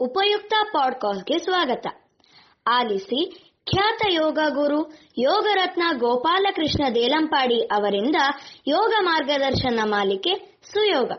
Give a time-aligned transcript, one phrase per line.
[0.00, 1.86] ಉಪಯುಕ್ತ ಪಾಡ್ಕಾಸ್ಟ್ಗೆ ಸ್ವಾಗತ.
[2.66, 4.80] ಆಲಿಸಿ ಖ್ಯಾತ ಯೋಗ ಗುರು
[5.18, 8.16] ಯೋಗರತ್ನ ಗೋಪಾಲಕೃಷ್ಣ ದೇಲಂಪಾಡಿ ಅವರಿಂದ
[8.68, 11.12] ಯೋಗ ಮಾರ್ಗದರ್ಶನ ಮಾಲಿಕೆ ಸುಯೋಗ.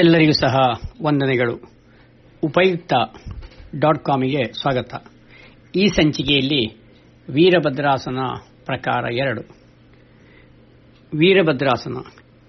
[0.00, 0.56] ಎಲ್ಲರಿಗೂ ಸಹ
[1.02, 1.72] ವಂದನೆಗಳು.
[2.42, 2.92] ಉಪಯುಕ್ತ
[3.78, 4.94] ಡಾಟ್ ಕಾಮಿಗೆ ಸ್ವಾಗತ.
[5.76, 6.76] ಈ ಸಂಚಿಕೆಯಲ್ಲಿ
[7.30, 8.18] ವೀರಭದ್ರಾಸನ
[8.64, 9.40] ಪ್ರಕಾರ ಎರಡು.
[11.14, 11.96] ವೀರಭದ್ರಾಸನ.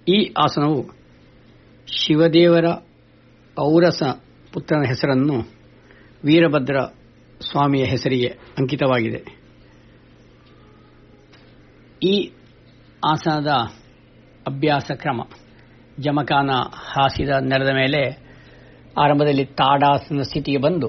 [0.08, 0.90] ಈ ಆಸನವು
[1.88, 2.66] ಶಿವದೇವರ
[3.60, 4.04] ಔರಸ
[4.54, 5.42] ಪುತ್ರನ ಹೆಸರನ್ನು
[6.26, 6.76] ವೀರಭದ್ರ
[7.42, 9.42] ಸ್ವಾಮಿಯ ಹೆಸರಿಗೆ ಅಂಕಿತವಾಗಿದೆ.
[12.04, 12.32] ಈ
[13.06, 13.48] ಆಸನದ
[14.48, 15.22] ಅಭ್ಯಾಸ ಕ್ರಮ.
[16.00, 18.32] ಜಮಖಾನ ಹಾಸಿದ ನೆಲದ ಮೇಲೆ
[19.02, 20.88] ಆರಂಭದಲ್ಲಿ ತಾಡಾಸನ ಸ್ಥಿತಿಗೆ ಬಂದು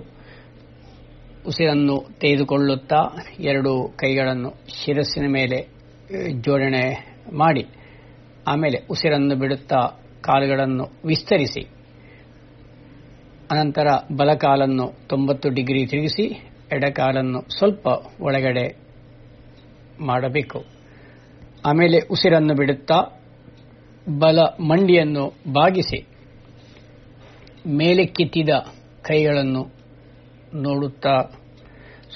[1.47, 2.97] ಉಸಿರನ್ನು ತೆಗೆದುಕೊಳ್ಳುತ್ತಾ
[3.41, 5.59] ಎರಡು ಕೈಗಳನ್ನು ಶಿರಸ್ಸಿನ ಮೇಲೆ
[6.41, 7.67] ಜೋಡಣೆ ಮಾಡಿ,
[8.47, 9.77] ಆಮೇಲೆ ಉಸಿರನ್ನು ಬಿಡುತ್ತಾ
[10.21, 11.63] ಕಾಲುಗಳನ್ನು ವಿಸ್ತರಿಸಿ,
[13.51, 13.87] ಅನಂತರ
[14.17, 16.27] ಬಲಕಾಲನ್ನು ತೊಂಬತ್ತು ಡಿಗ್ರಿ ತಿರುಗಿಸಿ,
[16.73, 17.87] ಎಡಕಾಲನ್ನು ಸ್ವಲ್ಪ
[18.21, 18.79] ಒಳಗಡೆ
[20.01, 20.65] ಮಾಡಬೇಕು.
[21.65, 23.22] ಆಮೇಲೆ ಉಸಿರನ್ನು ಬಿಡುತ್ತಾ
[24.19, 26.09] ಬಲ ಮಂಡಿಯನ್ನು ಬಾಗಿಸಿ
[27.67, 28.49] ಮೇಲೆ ಕಿತ್ತಿದ
[29.03, 29.73] ಕೈಗಳನ್ನು
[30.55, 31.23] ನೋಡುತ್ತಾ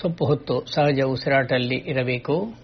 [0.00, 2.54] ಸ್ವಲ್ಪ ಹೊತ್ತು ಸಹಜ ಉಸಿರಾಟದಲ್ಲಿ ಇರಬೇಕು.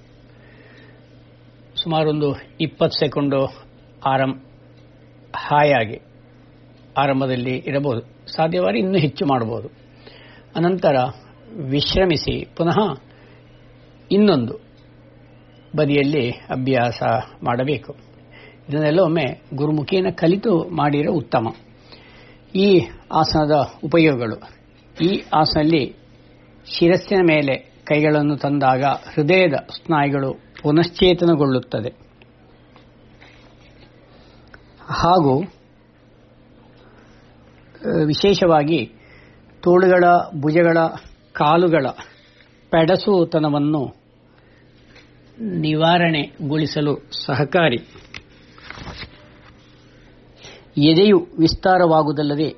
[1.82, 3.46] ಸುಮಾರೊಂದು ಇಪ್ಪತ್ತು ಸೆಕೆಂಡು
[4.06, 4.32] ಆರಂ,
[5.36, 5.98] ಹಾಯಾಗಿ
[6.98, 8.02] ಆರಂಭದಲ್ಲಿ ಇರಬಹುದು.
[8.32, 9.68] ಸಾಧ್ಯವಾದರೆ ಇನ್ನೂ ಹೆಚ್ಚು ಮಾಡಬಹುದು.
[10.56, 10.96] ಅನಂತರ
[11.56, 13.00] ವಿಶ್ರಮಿಸಿ ಪುನಃ
[14.10, 14.60] ಇನ್ನೊಂದು
[15.76, 17.02] ಬದಿಯಲ್ಲಿ ಅಭ್ಯಾಸ
[17.44, 18.11] ಮಾಡಬೇಕು.
[18.68, 21.54] ಇದನ್ನೆಲ್ಲ ಒಮ್ಮೆ ಗುರುಮುಖಿಯನ್ನು ಕಲಿತು ಮಾಡಿರೋ ಉತ್ತಮ.
[22.54, 22.80] ಈ
[23.12, 23.52] ಆಸನದ
[23.84, 24.36] ಉಪಯೋಗಗಳು.
[25.04, 25.96] ಈ ಆಸನಲ್ಲಿ
[26.66, 31.92] ಶಿರಸ್ಸಿನ ಮೇಲೆ ಕೈಗಳನ್ನು ತಂದಾಗ ಹೃದಯದ ಸ್ನಾಯುಗಳು ಪುನಶ್ಚೇತನಗೊಳ್ಳುತ್ತದೆ.
[34.88, 35.40] ಹಾಗೂ
[38.06, 38.86] ವಿಶೇಷವಾಗಿ
[39.62, 40.04] ತೋಳುಗಳ,
[40.40, 40.78] ಭುಜಗಳ,
[41.32, 41.86] ಕಾಲುಗಳ
[42.70, 43.96] ಪೆಡಸುತನವನ್ನು
[45.40, 47.76] ನಿವಾರಣೆಗೊಳಿಸಲು ಸಹಕಾರಿ.
[50.76, 52.54] ಎದೆಯು ವಿಸ್ತಾರವಾಗುವುದಲ್ಲದೆ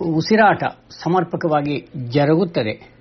[0.00, 2.92] ಉಸಿರಾಟ ಸಮರ್ಪಕವಾಗಿ ಜರುಗುತ್ತದೆ.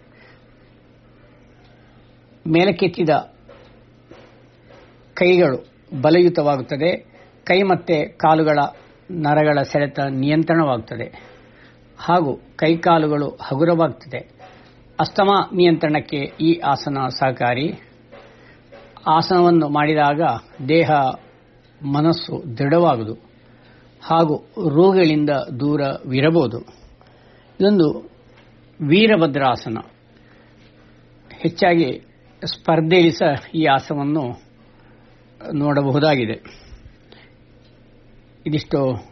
[2.48, 3.09] ಮೇಲಕ್ಕೆತ್ತಿದ
[5.14, 5.68] ಕೈಗಳು
[6.02, 6.92] ಬಲಯುತವಾಗುತ್ತದೆ.
[7.44, 8.59] ಕೈ ಮತ್ತೆ ಕಾಲುಗಳ
[9.12, 11.30] ನರಗಳ ಸೆಳೆತ ನಿಯಂತ್ರಣವಾಗುತ್ತದೆ.
[12.00, 14.31] ಹಾಗೂ ಕೈಕಾಲುಗಳು ಹಗುರವಾಗುತ್ತದೆ.
[15.00, 17.74] ಅಸ್ತಮಾ ನಿಯಂತ್ರಣಕ್ಕೆ ಈ ಆಸನ ಸಹಕಾರಿ.
[19.08, 20.22] ಆಸನವನ್ನು ಮಾಡಿದಾಗ
[20.69, 20.92] ದೇಹ
[21.85, 23.13] ಮನಸ್ಸು ದೃಢವಾಗದು
[24.03, 24.35] ಹಾಗೂ
[24.69, 26.59] ರೋಗಗಳಿಂದ ದೂರವಿರಬಹುದು
[27.59, 28.09] ಇದೊಂದು
[28.88, 29.78] ವೀರಭದ್ರಾಸನ.
[31.41, 32.01] ಹೆಚ್ಚಾಗಿ
[32.45, 34.41] ಸ್ಪರ್ಧೆಯಲ್ಲಿ ಸಹ ಈ ಆಸನವನ್ನು
[35.53, 36.68] ನೋಡಬಹುದಾಗಿದೆ.
[38.45, 39.09] ಇದಿಷ್ಟು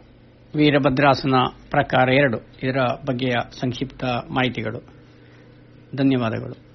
[0.56, 1.34] ವೀರಭದ್ರಾಸನ
[1.70, 2.38] ಪ್ರಕಾರ ಎರಡು.
[2.38, 4.78] ಇದರ ಬಗ್ಗೆಯ ಸಂಕ್ಷಿಪ್ತ ಮಾಹಿತಿಗಳು.
[5.96, 6.67] ಧನ್ಯವಾದಗಳು.